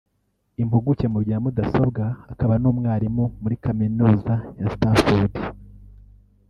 [0.61, 5.33] Impuguke mu bya mudasobwa akaba n’umwarimu muri Kaminuza ya Stanford